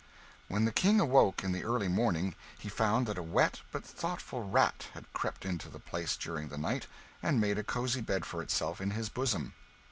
When 0.47 0.65
the 0.65 0.71
King 0.71 0.99
awoke 0.99 1.43
in 1.43 1.51
the 1.51 1.63
early 1.63 1.87
morning, 1.87 2.33
he 2.57 2.69
found 2.69 3.05
that 3.05 3.19
a 3.19 3.21
wet 3.21 3.61
but 3.71 3.85
thoughtful 3.85 4.41
rat 4.43 4.87
had 4.95 5.13
crept 5.13 5.45
into 5.45 5.69
the 5.69 5.77
place 5.77 6.17
during 6.17 6.47
the 6.49 6.57
night 6.57 6.87
and 7.21 7.39
made 7.39 7.59
a 7.59 7.63
cosy 7.63 8.01
bed 8.01 8.25
for 8.25 8.41
itself 8.41 8.81
in 8.81 8.89
his 8.89 9.09
bosom. 9.09 9.53